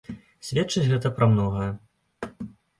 [0.47, 1.71] Сведчыць гэта пра многае.